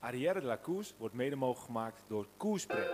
[0.00, 2.90] Arrière de la Course wordt mede mogelijk gemaakt door Koerspret.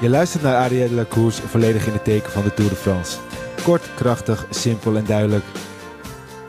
[0.00, 2.76] Je luistert naar Arrière de la Course, volledig in het teken van de Tour de
[2.76, 3.18] France.
[3.64, 5.44] Kort, krachtig, simpel en duidelijk.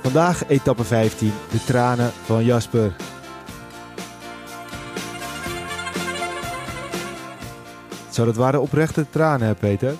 [0.02, 2.96] Vandaag etappe 15, de tranen van Jasper.
[8.12, 9.96] Zo, dat waren oprechte tranen, Peter?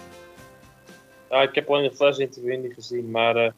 [1.30, 3.54] Ja, ik heb alleen de fles interview niet gezien, maar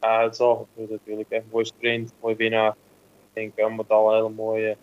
[0.00, 1.30] ja, het is al gebeurd natuurlijk.
[1.30, 2.74] Echt een mooie sprint, mooie winnaar.
[3.32, 4.76] Ik denk uh, met al een hele mooie,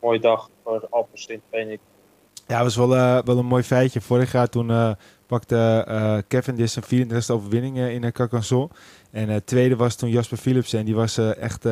[0.00, 1.80] mooie dag voor Alpecin, vind ik.
[2.46, 4.00] Ja, het was wel, uh, wel een mooi feitje.
[4.00, 4.96] Vorig jaar toen
[5.26, 8.68] pakte Kevin Dis zijn 34e overwinning in uh, Carcassonne.
[9.10, 10.78] En het tweede was toen Jasper Philipsen.
[10.78, 11.66] En die was echt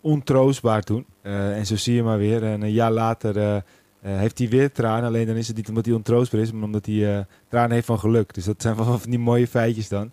[0.00, 1.06] ontroostbaar toen.
[1.22, 2.42] en zo zie je maar weer.
[2.42, 3.62] En een jaar later
[4.06, 5.04] uh, heeft hij weer tranen.
[5.04, 7.86] Alleen dan is het niet omdat hij ontroostbaar is, maar omdat hij uh, tranen heeft
[7.86, 8.34] van geluk.
[8.34, 10.12] Dus dat zijn wel van die mooie feitjes dan.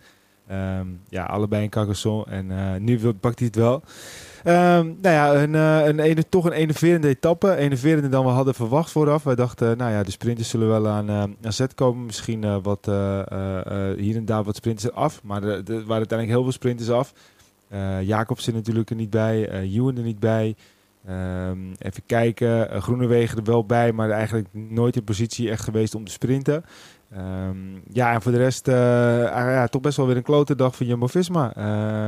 [0.51, 2.25] Um, ja, allebei in Carcassonne.
[2.25, 3.73] En uh, nu pakt hij het wel.
[4.45, 7.55] Um, nou ja, een, een, een, toch een enerverende etappe.
[7.55, 9.23] Enerverender dan we hadden verwacht vooraf.
[9.23, 12.05] Wij dachten, nou ja, de sprinters zullen wel aan, zet komen.
[12.05, 12.85] Misschien wat
[13.97, 15.23] hier en daar wat sprinters af.
[15.23, 17.13] Maar er, waren uiteindelijk heel veel sprinters af.
[18.01, 19.49] Jacobsen natuurlijk er niet bij.
[19.49, 20.55] Ewan er niet bij.
[21.09, 25.95] Um, even kijken, uh, Groenewegen er wel bij, maar eigenlijk nooit in positie echt geweest
[25.95, 26.63] om te sprinten.
[27.17, 30.75] Um, ja, en voor de rest uh, ja, toch best wel weer een klote dag
[30.75, 31.53] van Jumbo-Visma.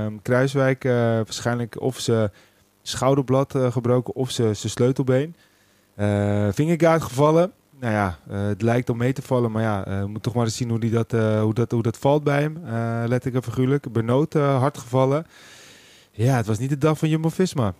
[0.06, 2.32] Um, Kruiswijk uh, waarschijnlijk of ze
[2.82, 5.36] schouderblad gebroken of ze, sleutelbeen.
[6.52, 7.52] Vingegaard gevallen.
[7.80, 10.58] Nou ja, het lijkt om mee te vallen, maar ja, we moeten toch maar eens
[10.58, 12.60] zien hoe, die dat, hoe, dat, hoe dat valt bij hem.
[13.08, 13.92] letterlijk en figuurlijk.
[13.92, 15.26] Benoot hard gevallen.
[16.12, 17.74] Ja, het was niet de dag van Jumbo-Visma.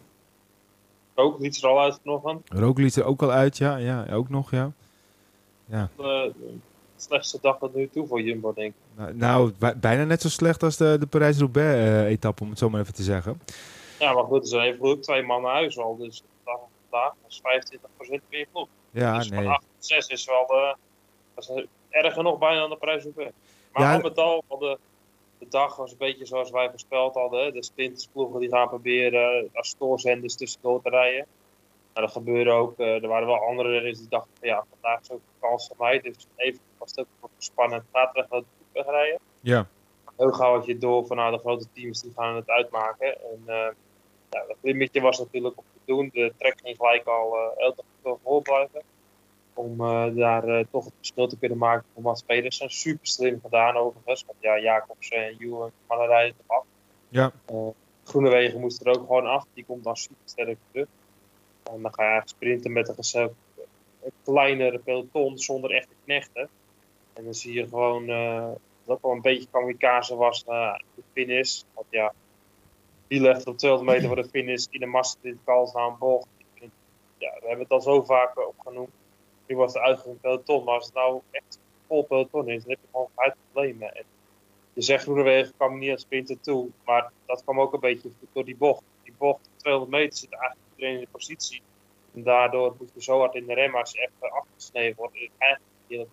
[1.16, 2.50] Roglic er al uit vanochtend.
[2.50, 3.78] Roglic er ook al uit, ja.
[3.78, 4.72] ja ook nog, ja.
[5.66, 5.90] ja.
[5.96, 6.34] De,
[6.96, 8.82] slechtste dag tot nu toe voor Jumbo, denk ik.
[8.96, 12.94] Nou, nou bijna net zo slecht als de, de Parijs-Roubaix-etappe, om het zo maar even
[12.94, 13.42] te zeggen.
[14.00, 15.98] Ja, maar goed, er zijn even ook twee man naar huis al.
[15.98, 16.24] Dus
[16.90, 17.42] vandaag is
[18.18, 18.68] 25% weer ploeg.
[18.92, 19.44] Ja, dus nee.
[19.44, 20.76] van 8 tot 6 is wel de,
[21.36, 23.32] dat is erger nog bijna dan de Parijs-Roubaix.
[23.74, 24.78] Maar ja, al met al, de,
[25.40, 27.54] de dag was een beetje zoals wij voorspeld hadden.
[27.54, 31.26] De sprintersploegen die gaan proberen als stoorzenders tussendoor te rijden.
[31.94, 32.80] Nou, dat gebeurde ook.
[32.80, 35.68] Uh, er waren wel andere renners die dachten van ja, vandaag is ook een kans
[35.68, 36.00] voor mij.
[36.00, 37.84] Dus even was het ook spannend.
[37.92, 39.20] Gaat er echt wegrijden.
[39.40, 39.68] Ja.
[40.18, 43.22] Heel gauw had je door van nou, de grote teams die gaan het uitmaken.
[43.22, 43.68] En uh,
[44.30, 46.10] ja, dat limitje was natuurlijk om te doen.
[46.14, 48.82] De trek ging gelijk al uh, heel veel voor blijven
[49.56, 52.70] om uh, daar uh, toch het verschil te kunnen maken voor Mats Pedersen.
[52.70, 54.26] Super slim gedaan overigens.
[54.26, 56.66] Want ja, Jacobsen en Juwen mannen rijden toch af.
[57.10, 57.32] Ja.
[57.52, 57.68] Uh,
[58.04, 59.46] Groenewegen moest er ook gewoon af.
[59.54, 60.88] Die komt dan super sterk terug.
[61.64, 63.30] En dan ga je eigenlijk sprinten met een,
[64.04, 66.50] een kleinere peloton zonder echte knechten.
[67.14, 70.82] En dan zie je gewoon dat ook wel een beetje kamikaze was de
[71.14, 71.62] finish.
[71.74, 72.14] Want ja,
[73.08, 75.98] die legt op 200 meter voor de finish in de massa dit kals naar een
[75.98, 76.28] bocht.
[77.18, 78.90] Ja, we hebben het al zo vaak opgenoemd
[79.48, 80.64] nu was het uitgegaan peloton.
[80.64, 83.96] Maar als het nou echt vol peloton is, dan heb je gewoon uit problemen.
[83.96, 84.04] En
[84.74, 86.70] je zegt Groenewegen kwam niet aan sprinten toe.
[86.86, 88.84] Maar dat kwam ook een beetje door die bocht.
[89.04, 91.62] Die bocht, 200 meter, zit eigenlijk iedereen in de positie.
[92.14, 95.16] En daardoor moet je zo hard in de rem als je echt afgesneden wordt.
[95.16, 96.08] Is eigenlijk heel.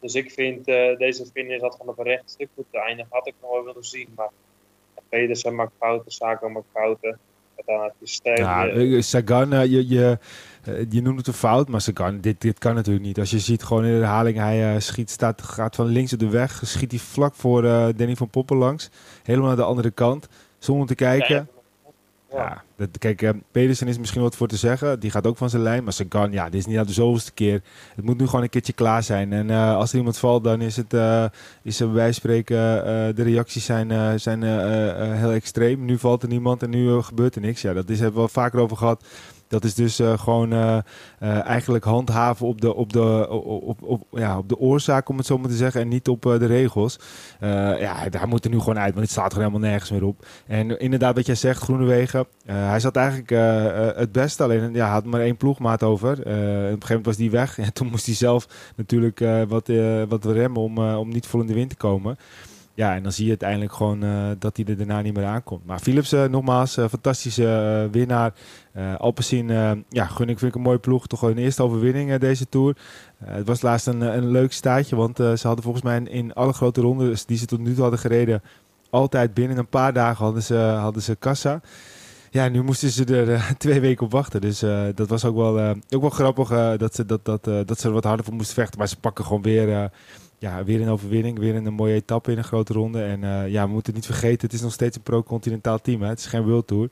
[0.00, 3.12] Dus ik vind uh, deze finish had gewoon op een recht stuk moeten eindigen.
[3.12, 4.08] Had ik nog wel willen zien.
[4.16, 4.30] Maar
[5.08, 7.18] Pedersen maakt fouten, Sako maakt fouten.
[7.66, 7.92] Ja,
[8.68, 10.18] eh, Sagan, je, je,
[10.88, 13.18] je noemt het een fout, maar Sagan, dit, dit kan natuurlijk niet.
[13.18, 16.18] Als je ziet gewoon in de herhaling, hij uh, schiet, staat, gaat van links op
[16.18, 17.62] de weg, schiet hij vlak voor
[17.96, 18.90] Danny van Poppen langs.
[19.22, 20.28] Helemaal naar de andere kant,
[20.58, 21.48] zonder te kijken.
[22.32, 25.00] Ja, dat, kijk, uh, Pedersen is misschien wat voor te zeggen.
[25.00, 25.84] Die gaat ook van zijn lijn.
[25.84, 27.62] Maar Sagan, ja, dit is niet al de zoveelste keer.
[27.94, 29.32] Het moet nu gewoon een keertje klaar zijn.
[29.32, 31.24] En uh, als er iemand valt, dan is het, uh,
[31.62, 32.56] is er bij spreken,
[33.14, 34.42] de reacties zijn, zijn
[35.12, 35.84] heel extreem.
[35.84, 37.62] Nu valt er niemand en nu gebeurt er niks.
[37.62, 39.04] Ja, dat is, hebben we wel vaker over gehad.
[39.48, 40.78] Dat is dus uh, gewoon uh,
[41.22, 45.26] uh, eigenlijk handhaven op de, op, de, op, op, ja, op de oorzaak, om het
[45.26, 46.98] zo maar te zeggen, en niet op de regels.
[47.78, 50.26] ja, daar moet er nu gewoon uit, want het staat er helemaal nergens meer op.
[50.46, 53.30] En inderdaad, wat jij zegt, Groenewegen, hij zat eigenlijk
[53.96, 56.10] het beste, alleen ja, had maar één ploegmaat over.
[56.10, 56.32] op een
[56.70, 59.70] gegeven moment was die weg en toen moest hij zelf natuurlijk wat,
[60.08, 62.16] wat remmen om, om niet vol in de wind te komen.
[62.76, 65.66] Ja, en dan zie je uiteindelijk gewoon uh, dat hij er daarna niet meer aankomt.
[65.66, 68.32] Maar Philips, uh, nogmaals, uh, fantastische winnaar.
[68.98, 69.48] Alpecin,
[69.88, 71.06] ja, gun ik, vind ik een mooie ploeg.
[71.06, 72.76] Toch een eerste overwinning deze Tour.
[73.24, 76.52] het was laatst een, een leuk staatje, want ze hadden volgens mij in, in, alle
[76.52, 78.42] grote rondes die ze tot nu toe hadden gereden...
[78.90, 81.60] altijd binnen een paar dagen hadden ze, hadden ze kassa.
[82.30, 84.40] ja, nu moesten ze er twee weken op wachten.
[84.40, 84.58] Dus
[84.94, 88.04] dat was ook wel, ook wel grappig dat, ze, dat, dat, dat ze er wat
[88.04, 88.78] harder voor moesten vechten.
[88.78, 89.90] Maar ze pakken gewoon weer
[90.38, 93.02] ja, weer een overwinning, weer een, mooie etappe in een grote ronde.
[93.02, 96.02] En uh, ja, we moeten niet vergeten, het is nog steeds een pro-continentaal team.
[96.02, 96.08] Hè?
[96.08, 96.88] Het is geen World Tour.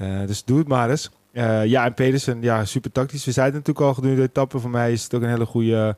[0.00, 1.10] Uh, dus doe het maar eens.
[1.32, 3.24] Uh, ja, en Pedersen, ja, super tactisch.
[3.24, 4.58] We zeiden natuurlijk al gedurende de etappe.
[4.58, 5.96] Voor mij is het ook een hele goede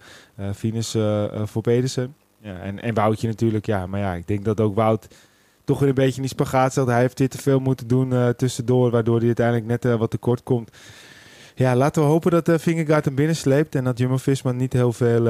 [0.54, 0.96] finish
[1.44, 2.14] voor Pedersen.
[2.40, 3.86] Ja, en, en Woutje natuurlijk, ja.
[3.86, 5.08] Maar ja, ik denk dat ook Wout
[5.64, 6.86] toch weer een beetje in die spagaat zat.
[6.86, 10.70] Hij heeft dit te veel moeten doen tussendoor, waardoor hij uiteindelijk net wat tekort komt.
[11.54, 15.26] Ja, laten we hopen dat uh, Vingegaard hem binnensleept en dat Jumbo-Visma niet heel veel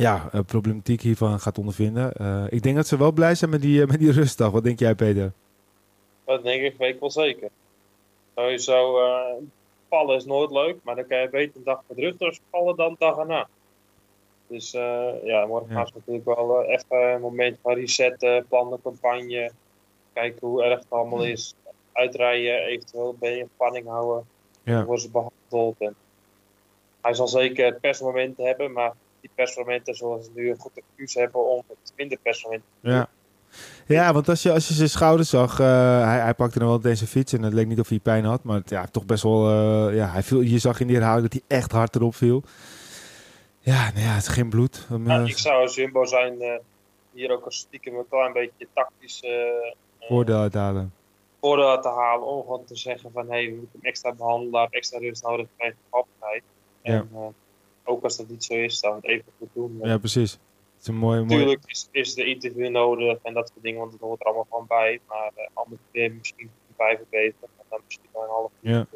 [0.00, 2.12] ja, uh, problematiek hiervan gaat ondervinden.
[2.20, 4.50] Uh, ik denk dat ze wel blij zijn met die, uh, met die rustdag.
[4.50, 5.32] Wat denk jij, Peter?
[6.24, 7.48] Dat denk ik, weet ik wel zeker.
[8.34, 8.98] Sowieso,
[9.88, 12.96] vallen is nooit leuk, maar dan kan je beter een dag met rust vallen dan
[12.98, 13.48] dag erna.
[14.46, 14.70] Dus
[15.24, 19.50] ja, morgen gaan ze natuurlijk wel even een moment van resetten, plannen, campagne.
[20.12, 21.54] Kijken hoe erg het allemaal is.
[21.92, 24.26] Uitrijden, eventueel ben je spanning houden.
[24.62, 24.84] Ja.
[24.84, 25.76] worden ze behandeld.
[25.78, 25.94] En
[27.00, 31.48] hij zal zeker persmomenten hebben, maar die persmomenten zoals ze nu een goed excuus hebben
[31.48, 32.96] om het minder persmomenten te doen.
[32.96, 33.08] Ja.
[33.86, 35.66] Ja, want als je, als je zijn schouders zag, uh,
[36.04, 38.42] hij, hij pakte dan wel deze fiets en het leek niet of hij pijn had,
[38.42, 41.32] maar ja, toch best wel, uh, ja, hij viel, je zag in die herhaling dat
[41.32, 42.42] hij echt hard erop viel.
[43.58, 44.86] Ja, nou ja, het is geen bloed.
[45.04, 46.52] Ja, ik zou als Jumbo zijn uh,
[47.12, 49.22] hier ook als stiekem een klein beetje tactisch
[50.00, 50.92] voordeel uithalen.
[51.40, 54.68] Voordeel te halen om gewoon te zeggen van, hé, hey, we moeten hem extra behandelen,
[54.70, 56.42] extra rust nodig krijgen, altijd.
[56.82, 57.32] En, ja
[57.84, 59.78] ook als dat niet zo is, dan even goed doen.
[59.82, 60.32] Ja, precies.
[60.32, 63.92] Het is een mooi, Natuurlijk Is, is de interview nodig en dat soort dingen, want
[63.92, 65.00] het hoort er allemaal gewoon bij.
[65.08, 68.70] Maar uh, anders kun je misschien vijf verbeteren en dan misschien wel een half uur.
[68.70, 68.86] Ja.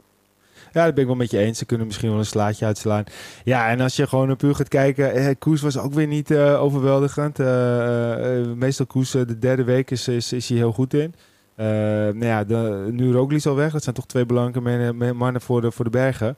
[0.72, 1.58] Ja, dat ben ik wel met je eens.
[1.58, 3.04] Ze kunnen misschien wel een slaatje uitslaan.
[3.44, 5.12] Ja, en als je gewoon puur gaat kijken.
[5.12, 7.38] Eh, Koes was ook weer niet uh, overweldigend.
[7.38, 11.14] Uh, uh, meestal Koes, de derde week is, is, is hij heel goed in.
[11.56, 13.72] nou ja, de, nu Roglic al weg.
[13.72, 16.36] Dat zijn toch twee belangrijke mannen voor de, voor de bergen.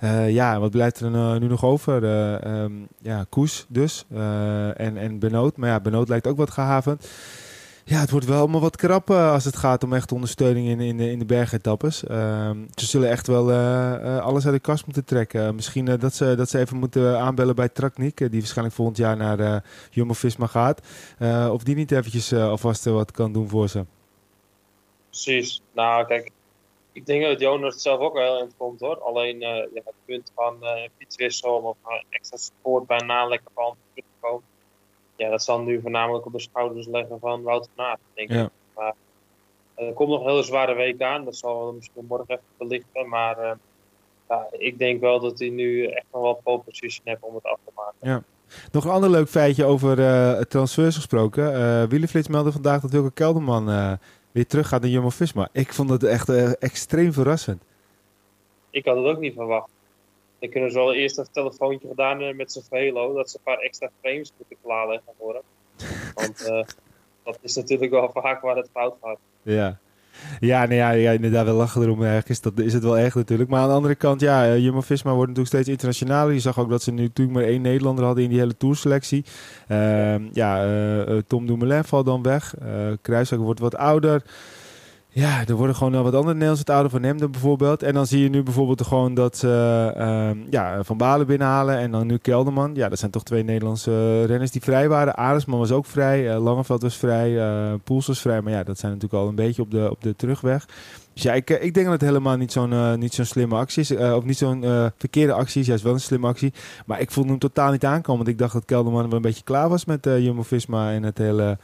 [0.00, 2.02] Uh, ja, wat blijft er uh, nu nog over?
[2.02, 4.04] Uh, um, ja, Koes dus.
[4.76, 5.56] en, en Benoot.
[5.56, 7.08] Maar ja, Benoot lijkt ook wat gehavend.
[7.84, 10.96] Ja, het wordt wel allemaal wat krap als het gaat om echt ondersteuning in, in,
[10.96, 12.04] de, in de bergetappes.
[12.06, 13.52] Ehm, ze zullen echt wel
[14.20, 15.54] alles uit de kast moeten trekken.
[15.54, 19.64] misschien dat, ze, dat ze even moeten aanbellen bij Traknik, die waarschijnlijk volgend jaar naar
[19.90, 20.80] Jumbo-Visma gaat.
[21.50, 23.84] of die niet eventjes alvast wat kan doen voor ze.
[25.10, 25.62] Precies.
[25.74, 26.30] Nou, kijk,
[26.96, 28.98] ik denk dat Jonas het zelf ook wel in komt hoor.
[28.98, 33.50] Alleen uh, ja, het punt van uh, fietswissel of uh, extra support bij na lekker
[33.54, 34.44] van terugkomen.
[35.16, 38.48] Ja, dat zal nu voornamelijk op de schouders leggen van Wouter Naat, denk ik.
[38.74, 38.94] Maar
[39.74, 41.24] er komt nog een hele zware week aan.
[41.24, 43.08] Dat zal we misschien morgen even belichten.
[43.08, 43.58] Maar
[44.28, 47.44] ja, ik denk wel dat hij nu echt nog wel pole position heeft om het
[47.44, 47.96] af te maken.
[48.00, 48.22] Ja.
[48.72, 49.96] Nog een ander leuk feitje over
[50.48, 51.52] transfers gesproken.
[51.52, 53.98] Uh, Wielenflits meldde vandaag dat Wilke Kelderman
[54.36, 55.48] weer terug gaat naar Jumbo-Visma.
[55.52, 57.62] Ik vond het echt uh, extreem verrassend.
[58.70, 59.70] Ik had het ook niet verwacht.
[60.38, 63.42] Ik kunnen ze wel eerst een telefoontje gedaan uh, met zijn velo, dat ze een
[63.42, 65.42] paar extra frames moeten klaarleggen voor hem.
[66.14, 66.62] Want uh,
[67.24, 69.18] dat is natuurlijk wel vaak waar het fout gaat.
[69.42, 69.78] Ja.
[70.40, 72.40] Ja, nee, ja, ja, inderdaad, we lachen erom ergens.
[72.40, 73.50] Dat is het wel echt natuurlijk.
[73.50, 76.32] Maar aan de andere kant, ja, uh, Jumbo-Visma wordt natuurlijk steeds internationaler.
[76.32, 79.24] Je zag ook dat ze nu natuurlijk maar één Nederlander hadden in die hele tourselectie.
[79.68, 82.54] Uh, ja, uh, Tom Dumoulin valt dan weg.
[83.08, 84.22] Uh, wordt wat ouder.
[85.16, 87.82] Ja, er worden gewoon wat andere Nederlandse oude van Hemden bijvoorbeeld.
[87.82, 91.90] En dan zie je nu bijvoorbeeld gewoon dat ze uh, ja, Van Balen binnenhalen en
[91.90, 92.74] dan nu Kelderman.
[92.74, 95.16] Ja, dat zijn toch twee Nederlandse renners die vrij waren.
[95.16, 98.40] Aresman was ook vrij, uh, Langeveld was vrij, uh, Poels was vrij.
[98.40, 100.66] Maar ja, dat zijn natuurlijk al een beetje op de, op de terugweg.
[101.12, 103.90] Dus ja, ik, ik denk dat het helemaal niet zo'n niet zo'n slimme actie is.
[103.90, 104.64] of niet zo'n
[104.96, 106.52] verkeerde actie is, juist wel een slimme actie.
[106.86, 108.16] Maar ik voelde hem totaal niet aankomen.
[108.16, 111.58] Want ik dacht dat Kelderman wel een beetje klaar was met Jumbo-Visma en het hele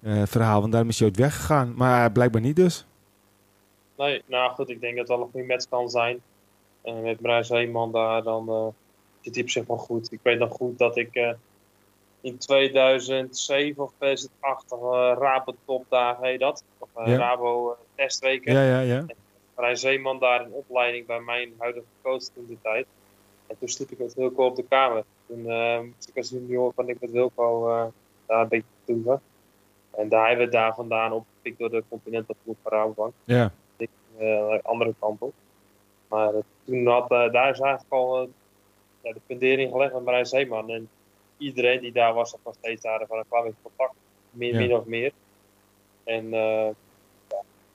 [0.00, 0.60] uh, verhaal.
[0.60, 1.74] Want daarom is hij ooit weggegaan.
[1.76, 2.86] Maar blijkbaar niet dus.
[3.96, 6.20] Nee, nou goed, ik denk dat het wel een goede match kan zijn.
[6.84, 8.66] Uh, met Bruis Heeman daar, dan uh,
[9.20, 10.12] zit hij op zich wel goed.
[10.12, 11.32] Ik weet nog goed dat ik uh,
[12.20, 14.78] in 2007 of 2008 uh,
[15.18, 16.64] Rabo topdagen heet dat.
[16.78, 17.16] Of ja.
[17.16, 18.52] Rabo testweken.
[18.52, 19.74] Ja, ja, ja.
[19.74, 22.86] Zeeman daar in opleiding bij mijn huidige coach in de tijd.
[23.46, 25.04] En toen sliep ik met Wilco op de kamer.
[25.26, 25.42] Toen
[25.94, 27.66] moest ik als junior van ik met Wilco
[28.26, 29.20] daar een beetje toeven.
[30.00, 33.12] En daar hebben we daar vandaan opgepikt door de Continental Ploeg van Rabobank.
[33.24, 33.52] Ja.
[34.20, 35.32] Uh, andere kant op.
[36.08, 38.28] Maar uh, toen had, uh, daar is eigenlijk al
[39.02, 40.70] ja, de fundering gelegd met Marijn Zeeman.
[40.70, 40.88] En
[41.36, 43.94] iedereen die daar was, had nog steeds daar van een klein contact.
[44.30, 44.58] Min, ja.
[44.58, 45.12] min of meer.
[46.04, 46.72] En ja,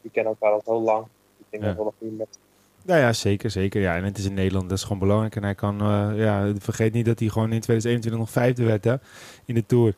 [0.02, 1.06] die kennen elkaar al zo lang.
[1.38, 2.40] Ik denk dat wel een goede met
[2.86, 3.82] nou ja, zeker, zeker.
[3.82, 5.36] Ja, en het is in Nederland, dat is gewoon belangrijk.
[5.36, 8.84] En hij kan, uh, ja, vergeet niet dat hij gewoon in 2021 nog vijfde werd
[8.84, 8.96] hè,
[9.46, 9.94] in de Tour.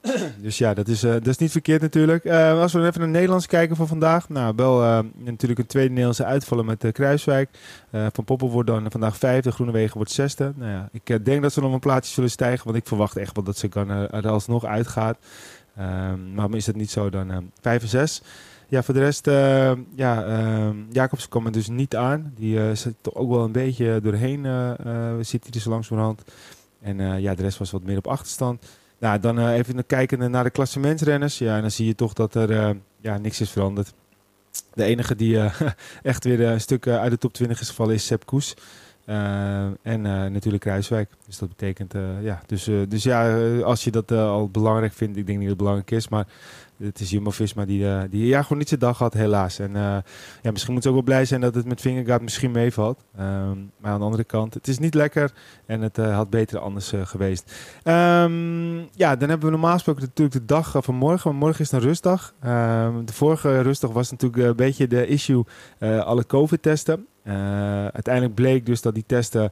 [0.42, 2.26] dus ja, dat is, dat is niet verkeerd natuurlijk.
[2.26, 4.28] als we even naar Nederlands kijken van vandaag.
[4.28, 7.48] Nou, wel natuurlijk een tweede Nederlandse uitvallen met Kruiswijk.
[7.90, 10.52] van Poppel wordt dan vandaag vijfde, Groenewegen wordt zesde.
[10.56, 13.34] Nou ja, ik denk dat ze nog een plaatsje zullen stijgen, want ik verwacht echt
[13.34, 15.18] wel dat ze kan, er alsnog uitgaat.
[16.34, 18.22] Maar is dat niet zo, dan 5 en 6.
[18.68, 19.26] Ja, voor de rest,
[19.94, 22.32] ja, uh, Jacobs kwam er dus niet aan.
[22.36, 24.42] Die zit toch ook wel een beetje doorheen,
[25.20, 26.22] zit hij dus langzamerhand.
[26.80, 28.62] En ja, de rest was wat meer op achterstand.
[29.00, 31.38] Nou, dan even kijken naar de klassementsrenners.
[31.38, 33.92] Ja, en dan zie je toch dat er ja, niks is veranderd.
[34.74, 35.38] De enige die
[36.02, 38.54] echt weer een stuk uit de top 20 is gevallen is Sepp Koes.
[39.82, 40.00] en
[40.32, 41.10] natuurlijk Kruiswijk.
[41.26, 45.38] Dus dat betekent, ja, dus, dus ja, als je dat al belangrijk vindt, ik denk
[45.38, 46.26] niet dat het belangrijk is, maar
[46.82, 49.58] het is Jumbo-Visma die, uh, die ja, gewoon niet zijn dag had, helaas.
[49.58, 49.96] En uh,
[50.42, 53.04] ja, misschien moet ze ook wel blij zijn dat het met Vingegaard misschien meevalt.
[53.18, 55.32] Um, maar aan de andere kant, het is niet lekker
[55.66, 57.52] en het uh, had beter anders geweest.
[57.84, 61.34] Um, ja, dan hebben we normaal gesproken natuurlijk de dag van morgen.
[61.34, 62.34] Morgen is een rustdag.
[62.44, 65.44] Um, de vorige rustdag was natuurlijk een beetje de issue
[65.80, 67.06] alle COVID-testen.
[67.92, 69.50] uiteindelijk bleek dus dat die testen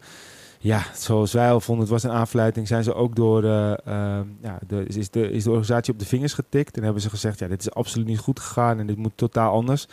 [0.60, 4.20] ja, zoals wij al vonden, het was een aanfluiting, zijn ze ook door uh, uh,
[4.42, 6.76] ja, de, is, de, is de organisatie op de vingers getikt.
[6.76, 9.52] En hebben ze gezegd, ja, dit is absoluut niet goed gegaan en dit moet totaal
[9.52, 9.86] anders.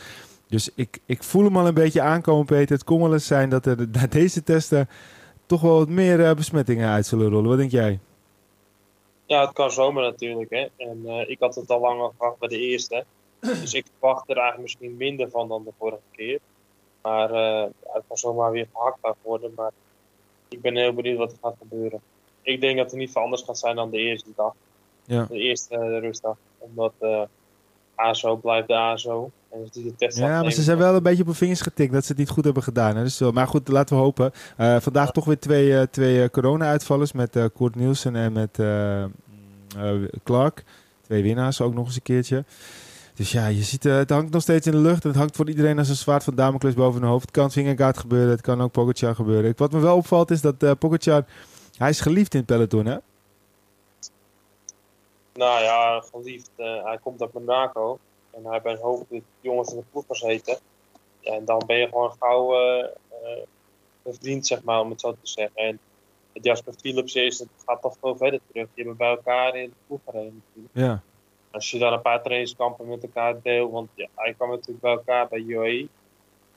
[0.48, 2.76] Dus ik, ik voel hem al een beetje aankomen, Peter.
[2.76, 4.90] Het kon wel eens zijn dat er na deze testen
[5.46, 7.50] toch wel wat meer uh, besmettingen uit zullen rollen.
[7.50, 8.00] Wat denk jij?
[9.26, 10.50] Ja, het kan zomaar natuurlijk.
[10.50, 10.68] Hè.
[10.78, 13.06] En ik had het al langer gehad bij de eerste.
[13.40, 16.40] Dus ik verwacht er eigenlijk misschien minder van dan de vorige keer.
[17.02, 17.30] Maar
[17.94, 19.52] het kan zomaar weer gehakt worden.
[19.56, 19.72] Maar
[20.50, 22.00] ik ben heel benieuwd wat er gaat gebeuren.
[22.42, 24.54] Ik denk dat het niet veel anders gaat zijn dan de eerste dag.
[25.04, 25.26] Ja.
[25.30, 26.38] De eerste uh, rustdag.
[26.58, 27.22] Omdat uh,
[27.96, 29.32] ASO blijft de ASO.
[29.50, 31.94] En dus de test ja, maar ze zijn wel een beetje op hun vingers getikt
[31.94, 32.96] dat ze het niet goed hebben gedaan.
[32.96, 33.04] Hè?
[33.04, 34.32] Dus, maar goed, laten we hopen.
[34.58, 38.60] Uh, vandaag toch weer twee, twee corona-uitvallers met Koert Nielsen en met
[40.24, 40.64] Clark.
[41.02, 42.44] Twee winnaars ook nog eens een keertje.
[43.16, 45.04] Dus ja, je ziet, uh, het hangt nog steeds in de lucht.
[45.04, 47.22] En het hangt voor iedereen als een zwaard van Damocles boven hun hoofd.
[47.22, 49.54] Het kan Vingegaard gebeuren, het kan ook Pogacar gebeuren.
[49.58, 51.26] Wat me wel opvalt is dat uh, Pogacar,
[51.78, 52.98] hij is geliefd in het peloton, hè?
[55.34, 56.50] Nou ja, geliefd.
[56.58, 58.00] Uh, hij komt uit Monaco.
[58.32, 59.08] En hij heeft een hoop
[59.42, 60.58] jongens in de ploeg gezeten.
[61.20, 62.54] Ja, en dan ben je gewoon gauw
[64.04, 65.56] een vriend, zeg maar, om het zo te zeggen.
[65.56, 65.80] En
[66.34, 68.68] Jasper Philips is, het gaat toch veel verder terug.
[68.74, 70.76] Die hebben bij elkaar in de ploeg gereden natuurlijk.
[70.76, 71.04] Ja
[71.56, 74.92] als je dan een paar trainingskampen met elkaar deelt, want ja, hij kwam natuurlijk bij
[74.92, 75.88] elkaar bij UAE.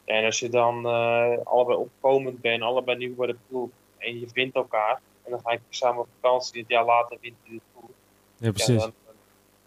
[0.04, 4.28] En als je dan uh, allebei opkomend bent, allebei nieuw bij de ploeg, en je
[4.28, 7.60] vindt elkaar, en dan ga je samen op vakantie, het jaar later wint je de
[7.72, 7.90] ploeg.
[8.36, 8.74] Ja, precies.
[8.74, 8.92] Ja, dan,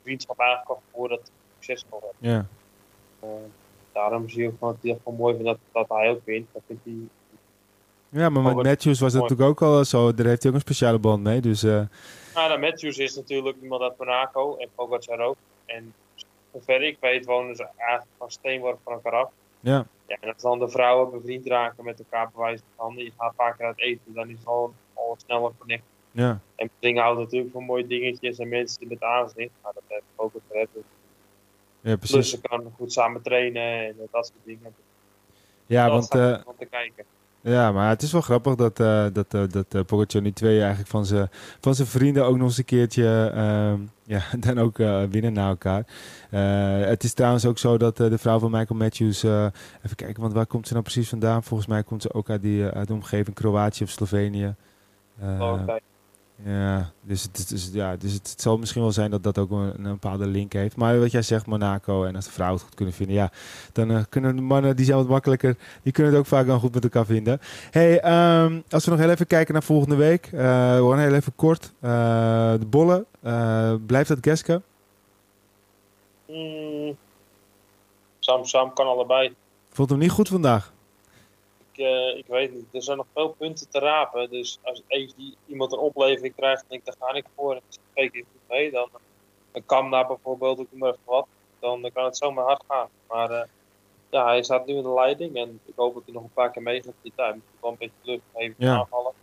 [0.01, 2.17] vriendschap eigenlijk al voor dat succesvol wordt.
[2.19, 2.45] Ja.
[3.23, 3.29] Uh,
[3.91, 6.47] daarom zie je ook gewoon dat hij mooi vindt dat, dat hij ook wint.
[6.53, 7.07] Dat vindt hij
[8.11, 10.13] ja, maar met Matthews was het natuurlijk ook al zo.
[10.13, 11.41] Daar heeft hij ook een speciale band mee.
[11.41, 11.81] Dus, uh...
[12.35, 15.35] nou, Matthews is natuurlijk iemand uit Monaco en Pogacar ook.
[15.65, 15.93] En
[16.53, 19.29] zover ik weet wonen ze eigenlijk van steenworp van elkaar af.
[19.59, 19.85] Ja.
[20.07, 20.17] ja.
[20.19, 23.79] En als dan de vrouwen bevriend raken met elkaar bewijzen van je gaat vaker uit
[23.79, 25.83] eten, dan is het gewoon al sneller connect.
[26.11, 26.39] Ja.
[26.55, 29.51] En dingen houdt natuurlijk van mooie dingetjes en mensen die met aanzicht.
[29.61, 30.83] Maar dat heeft Pogacar ook.
[31.81, 32.15] Ja, precies.
[32.15, 34.75] Plus ze kan goed samen trainen en dat soort dingen.
[35.65, 36.15] Ja, dat want...
[36.15, 37.05] Uh, om te kijken.
[37.43, 40.59] Ja, maar het is wel grappig dat, uh, dat, uh, dat uh, Pogacar nu twee
[40.59, 41.29] eigenlijk van zijn
[41.59, 44.77] van zijn vrienden ook nog eens een keertje uh, ja, dan ook
[45.09, 45.85] winnen na elkaar.
[46.87, 50.45] het is trouwens ook zo dat de vrouw van Michael Matthews, even kijken, want waar
[50.45, 51.43] komt ze nou precies vandaan?
[51.43, 54.55] Volgens mij komt ze ook uit, die, uit de omgeving Kroatië of Slovenië.
[55.21, 55.59] Oh.
[56.45, 59.51] Ja, dus, het, dus, ja, dus het, het, zal misschien wel zijn dat dat ook
[59.51, 60.75] een, een, bepaalde link heeft.
[60.75, 63.31] Maar wat jij zegt, Monaco, en als de vrouwen het goed kunnen vinden, ja,
[63.73, 66.59] dan uh, kunnen de mannen, die zijn wat makkelijker, die kunnen het ook vaak wel
[66.59, 67.39] goed met elkaar vinden.
[67.71, 67.93] hey,
[68.43, 71.73] um, als we nog heel even kijken naar volgende week, uh, gewoon heel even kort,
[71.81, 71.89] uh,
[72.59, 73.05] de bollen,
[73.85, 74.61] blijft dat Geske?
[76.27, 76.97] Mm,
[78.19, 79.35] Sam Sam kan allebei.
[79.69, 80.71] Vond hem niet goed vandaag?
[81.81, 82.65] Uh, ik weet niet.
[82.71, 84.29] Er zijn nog veel punten te rapen.
[84.29, 84.83] Dus als
[85.45, 87.61] iemand een oplevering krijgt en ik daar ga ik voor en
[87.93, 88.89] twee keer goed mee, dan,
[89.65, 91.27] kan daar bijvoorbeeld ook maar even wat.
[91.59, 92.87] Dan, kan het zomaar hard gaan.
[93.07, 93.41] Maar uh,
[94.09, 96.51] ja, hij staat nu in de leiding en ik hoop dat hij nog een paar
[96.51, 97.33] keer meegaat die tijd.
[97.33, 98.75] Moet wel een beetje lucht even ja.
[98.75, 99.13] aanvallen.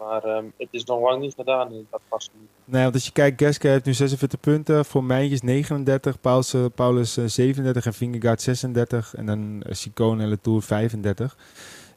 [0.00, 2.48] Maar um, het is nog lang niet gedaan en dat past niet.
[2.64, 4.84] Nee, want als je kijkt, Geske heeft nu 46 punten.
[4.84, 9.14] Voor Meijers 39, Paulus, Paulus 37 en Vingegaard 36.
[9.14, 11.36] En dan Sicone en Latour 35.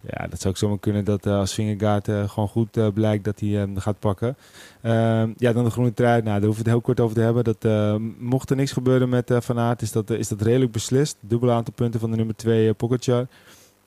[0.08, 3.24] Ja, dat zou ook zomaar kunnen dat uh, als Vingegaard uh, gewoon goed uh, blijkt
[3.24, 4.38] dat hij hem gaat pakken.
[4.82, 6.22] Ehm, ja, dan de groene trui.
[6.22, 7.44] Nou, daar hoeven we het heel kort over te hebben.
[7.44, 11.18] Dat, mocht er niks gebeuren met Van Aert, is dat, is dat redelijk beslist.
[11.20, 12.76] Dubbel aantal punten van de nummer 2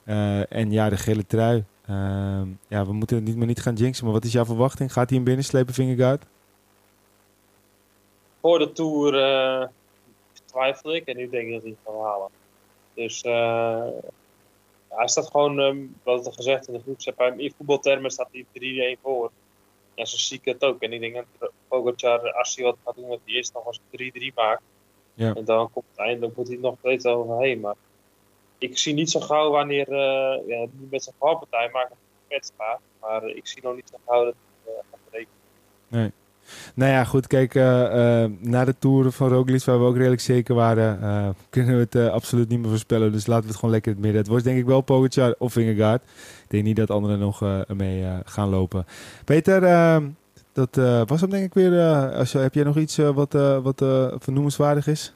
[0.04, 1.64] uh, en ja, de gele trui.
[1.86, 4.04] Ehm, ja, we moeten het niet meer niet gaan jinxen.
[4.04, 4.92] Maar wat is jouw verwachting?
[4.92, 6.24] Gaat hij hem binnenslepen, Vingegaard?
[8.40, 9.12] voor de Tour
[10.44, 12.28] twijfelde ik en nu denk ik dat hij het kan halen.
[12.94, 13.22] Dus
[14.96, 19.00] hij staat gewoon, um, wat er gezegd in de groep, in voetbaltermen staat hij 3-1
[19.02, 19.30] voor.
[19.94, 20.82] Ja, zo zie ik het ook.
[20.82, 23.80] En ik denk dat Pogacar, als hij wat gaat doen, dat hij eerst nog eens
[24.30, 24.62] 3-3 maakt.
[25.14, 25.34] Ja.
[25.34, 27.60] En dan komt het einde, dan moet hij nog steeds overheen.
[27.60, 27.74] Maar
[28.58, 31.98] ik zie niet zo gauw wanneer, uh, ja, met zijn valpartij maakt het
[32.28, 32.78] kwetsbaar.
[33.00, 34.34] Maar ik zie nog niet zo gauw dat
[34.64, 35.38] hij uh, gaat rekenen.
[35.88, 36.12] Nee.
[36.74, 40.20] Nou ja, goed, kijk, uh, uh, na de Tour van Roglic, waar we ook redelijk
[40.20, 43.12] zeker waren, uh, kunnen we het absoluut niet meer voorspellen.
[43.12, 44.22] Dus laten we het gewoon lekker in het midden.
[44.22, 46.02] Het wordt denk ik wel Pogacar of Vingegaard.
[46.02, 47.44] Ik denk niet dat anderen nog
[47.76, 48.86] mee gaan lopen.
[49.24, 50.08] Peter, ehm,
[50.52, 50.76] dat
[51.08, 51.80] was hem denk ik weer.
[52.12, 53.84] als heb jij nog iets wat, wat
[54.18, 55.14] vernoemenswaardig is?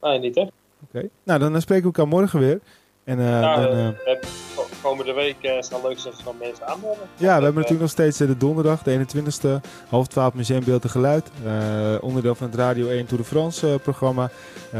[0.00, 0.46] Nee, niet hè.
[0.88, 2.60] Oké, nou dan spreken we elkaar morgen weer.
[3.04, 3.94] En, nou, dan,
[4.82, 7.02] komende week uh, het leuk dat van mensen aanmelden.
[7.16, 11.30] Ja, we hebben natuurlijk nog steeds de donderdag, de 21ste, half 12 Museumbeeld en Geluid.
[12.00, 14.30] onderdeel van het Radio 1 Tour de France programma.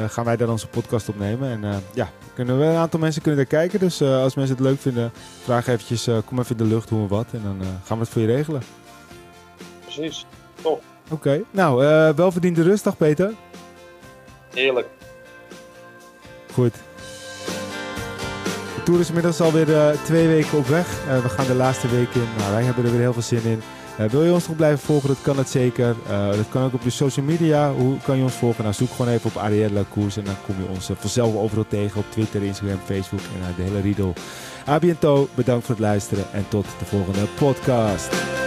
[0.08, 1.50] gaan wij daar onze podcast opnemen.
[1.50, 3.80] En ja, kunnen we, een aantal mensen kunnen daar kijken.
[3.80, 5.12] Dus als mensen het leuk vinden,
[5.44, 7.26] vraag eventjes, kom even in de lucht, hoe en wat.
[7.32, 8.62] En dan gaan we het voor je regelen.
[9.80, 10.26] Precies,
[10.62, 10.82] top.
[11.10, 13.32] Oké, nou, welverdiende rustdag Peter.
[14.54, 14.86] Heerlijk.
[16.52, 16.74] Goed.
[18.82, 20.86] De Tour is inmiddels alweer uh, twee weken op weg.
[21.06, 22.28] Uh, we gaan de laatste week in.
[22.38, 23.62] Nou, wij hebben er weer heel veel zin in.
[24.00, 25.08] Uh, wil je ons nog blijven volgen?
[25.08, 25.94] Dat kan het zeker.
[26.36, 27.72] dat kan ook op de social media.
[27.72, 28.62] Hoe kan je ons volgen?
[28.62, 32.00] Nou, zoek gewoon even op Ariella Koers en dan kom je ons vanzelf overal tegen
[32.00, 34.14] op Twitter, Instagram, Facebook en de hele riedel.
[34.68, 34.78] A
[35.34, 38.41] bedankt voor het luisteren en tot de volgende podcast.